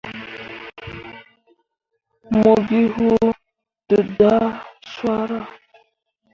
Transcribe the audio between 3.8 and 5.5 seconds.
dǝdah swara.